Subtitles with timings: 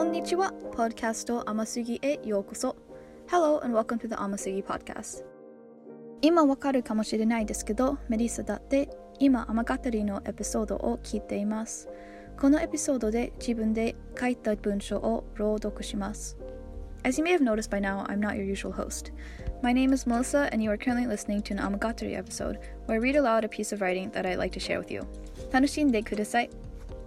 [0.00, 2.76] こんにちは、ポッドキャスト甘すぎへようこそ。
[3.28, 5.24] Hello and welcome to the 甘すぎ podcast。
[6.22, 8.88] 今わかるかもしれないですけど、メリッサだって
[9.18, 11.88] 今甘語りのエピソードを聞いています。
[12.40, 16.38] このエピソードで自分で書いた文章を朗読します。
[17.04, 19.12] As you may have noticed by now, I'm not your usual host.
[19.62, 23.00] My name is Melissa, and you are currently listening to an Amagatari episode where I
[23.00, 25.02] read aloud a piece of writing that I'd like to share with you.
[25.52, 26.50] 楽しんでください。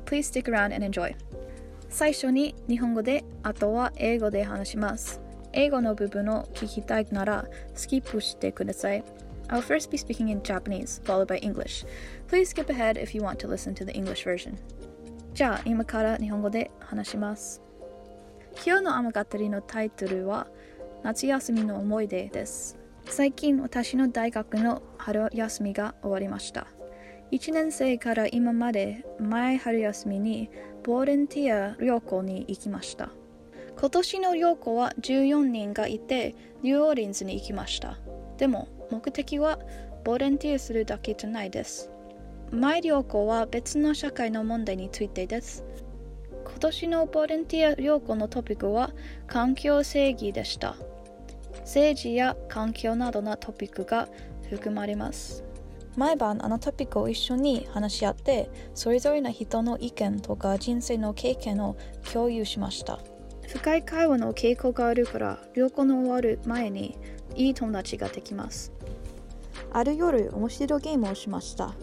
[0.05, 1.13] Please stick around and enjoy.
[1.95, 5.21] 最初に日本語で、あとは英語で話します。
[5.53, 9.05] 英語の部分を聞きたいなら、スキップしてください。
[9.47, 11.87] I'll first be speaking in Japanese, followed by English.
[12.29, 14.57] Please skip ahead if you want to listen to the English version.
[15.34, 17.62] じゃあ、今から日本語で話します。
[18.67, 20.48] 今日の雨語りのタイトルは
[21.05, 26.67] 夏休みの思い出です最近私の大学の春休みが終わりました
[27.33, 30.51] 1年生から今まで前春休みに
[30.84, 33.11] ボレンティア旅行に行きました
[33.78, 37.98] 今年の旅行は14人がいてニューオーリンズに行きました
[38.39, 39.58] でも目的は
[40.05, 41.91] ボレンティアするだけじゃないです
[42.53, 45.64] 前旅行は別の社会の問題についてです
[46.45, 48.92] 今年のボランティア旅行のトピックは
[49.27, 50.77] 環境正義でした。
[51.61, 54.08] 政治や環境などのトピックが
[54.51, 55.42] 含まれます。
[55.97, 61.77] 毎晩あのトピックを一緒に話し合ってそれぞれの人の意見とか人生の経験を
[62.12, 62.98] 共有しました
[63.48, 66.98] 深い会話の傾向があるから旅行の終わる前に
[67.36, 68.73] いい友達ができます
[69.73, 71.75] ある夜面白いゲームをしました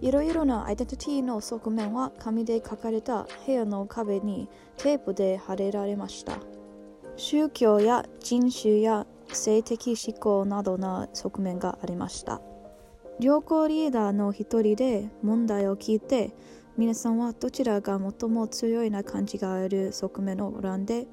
[0.00, 6.38] いろいろなアイデンティティの側面は紙で書かれた部屋の壁にテープで貼れられました。
[7.16, 12.40] 宗教や人種や性的思考などの側面がありました。
[13.20, 16.30] 旅行リーダーの一人で問題を聞いて
[16.76, 21.08] 皆さんはどちらが最も強いな感じがある側面を選んで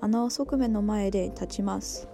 [0.00, 2.08] あの側面の前で立ちます。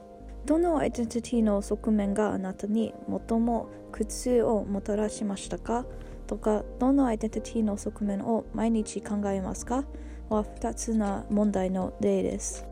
[0.46, 2.92] どのアイデンティティの側面があなたに
[3.28, 5.86] 最も苦痛をもたらしましたか？
[6.26, 9.84] とかどのアイデンティティの側面を毎日考えますか？
[10.28, 12.66] は2つの問題の例です。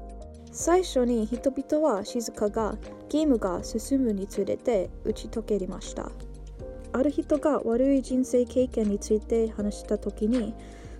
[0.50, 2.76] 最初に人々は静かが
[3.08, 6.10] ゲームが進むにつれて打ち解けました。
[6.94, 10.54] ある人が悪い人生経験について話した時に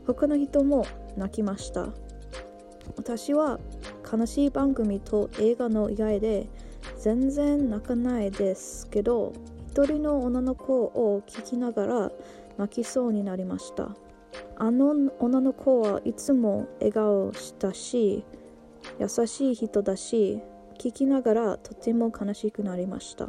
[0.06, 1.88] 他の人も泣きました。
[2.96, 3.58] 私は
[4.10, 6.48] 悲しい番組と映画の以外で
[6.98, 9.32] 全然泣かないですけど
[9.68, 12.12] 一人の女の子を聞きながら
[12.58, 13.96] 泣きそうになりました
[14.56, 18.24] あの女の子はいつも笑顔したし
[19.00, 20.40] 優しい人だし
[20.78, 23.28] 聞きながらとても悲しくなりました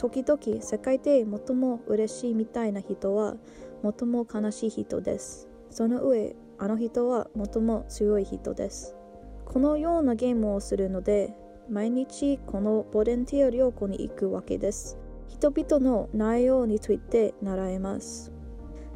[0.00, 3.36] 時々世界で最も嬉しいみたいな人は
[3.82, 8.96] 最も悲しい人ですその上あの人は最も強い人です
[9.44, 11.34] このようなゲームをするので
[11.68, 14.96] 毎日このボレンティア旅行に行くわけです
[15.28, 18.32] 人々の内容について習います。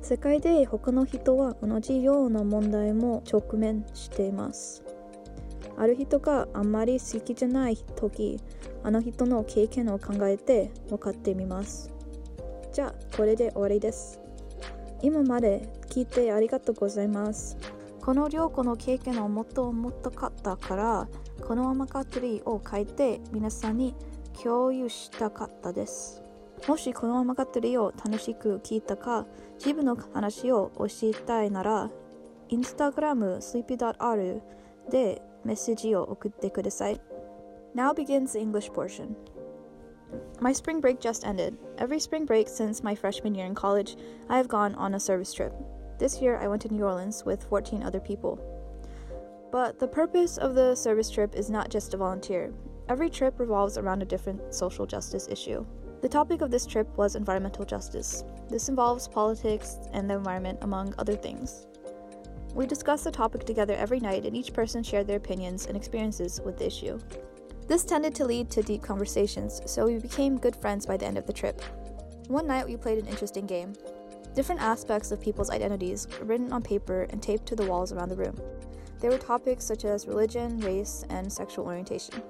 [0.03, 4.84] 世界で他の人は同じような問題も直面しています。
[5.77, 8.41] ある人があんまり好きじゃない時、
[8.83, 11.91] あの人の経験を考えて分かってみます。
[12.73, 14.21] じゃあ、これで終わりです。
[15.03, 17.57] 今まで聞いてありがとうございます。
[18.01, 21.09] この良子の経験をもっともっとかったから、
[21.47, 23.95] このままカトリを書いて皆さんに
[24.43, 26.23] 共有したかったです。
[26.69, 29.27] もしこのまま語りを楽しく聞いたか、
[29.59, 31.91] 自分の話を教えたいなら、
[32.49, 34.43] インスタグラム sleepy.r
[34.91, 37.02] でメッセージを送ってください。
[37.75, 39.16] Now begins the English portion.
[40.42, 41.58] My spring break just ended.
[41.78, 43.96] Every spring break since my freshman year in college,
[44.30, 45.53] I have gone on a service trip.
[46.00, 48.40] This year, I went to New Orleans with 14 other people.
[49.52, 52.53] But the purpose of the service trip is not just to volunteer.
[52.88, 55.66] Every trip revolves around a different social justice issue.
[56.02, 58.24] The topic of this trip was environmental justice.
[58.50, 61.67] This involves politics and the environment, among other things.
[62.54, 66.41] We discussed the topic together every night, and each person shared their opinions and experiences
[66.41, 67.01] with the issue.
[67.66, 71.18] This tended to lead to deep conversations, so we became good friends by the end
[71.18, 71.60] of the trip.
[72.28, 73.72] One night, we played an interesting game.
[74.34, 78.10] Different aspects of people's identities were written on paper and taped to the walls around
[78.10, 78.36] the room.
[79.00, 82.22] There were topics such as religion, race, and sexual orientation.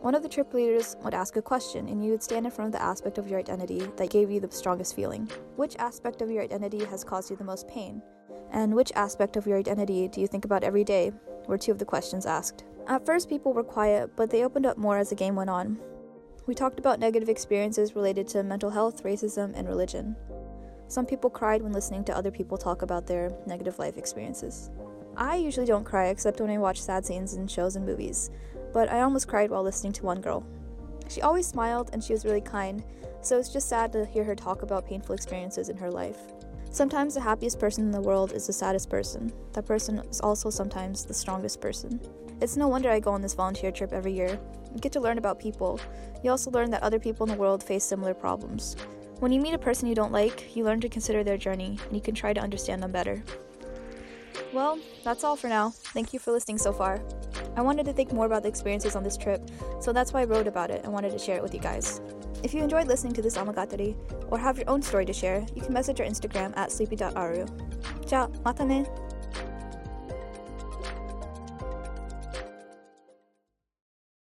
[0.00, 2.68] One of the trip leaders would ask a question, and you would stand in front
[2.68, 5.30] of the aspect of your identity that gave you the strongest feeling.
[5.56, 8.02] Which aspect of your identity has caused you the most pain?
[8.52, 11.12] And which aspect of your identity do you think about every day?
[11.48, 12.64] were two of the questions asked.
[12.86, 15.80] At first, people were quiet, but they opened up more as the game went on.
[16.46, 20.16] We talked about negative experiences related to mental health, racism, and religion.
[20.88, 24.70] Some people cried when listening to other people talk about their negative life experiences.
[25.16, 28.30] I usually don't cry except when I watch sad scenes in shows and movies,
[28.72, 30.44] but I almost cried while listening to one girl.
[31.08, 32.82] She always smiled and she was really kind,
[33.20, 36.18] so it's just sad to hear her talk about painful experiences in her life.
[36.72, 39.30] Sometimes the happiest person in the world is the saddest person.
[39.52, 42.00] That person is also sometimes the strongest person.
[42.40, 44.40] It's no wonder I go on this volunteer trip every year.
[44.74, 45.78] You get to learn about people.
[46.24, 48.76] You also learn that other people in the world face similar problems.
[49.20, 51.94] When you meet a person you don't like, you learn to consider their journey and
[51.94, 53.22] you can try to understand them better.
[54.54, 55.70] Well, that's all for now.
[55.70, 57.02] Thank you for listening so far.
[57.54, 59.42] I wanted to think more about the experiences on this trip,
[59.78, 62.00] so that's why I wrote about it and wanted to share it with you guys.
[62.43, 63.95] If you enjoyed listening to this Amagatari
[64.29, 67.45] or have your own story to share, you can message our Instagram at sleepy.aru.
[68.05, 68.85] じゃあ、またね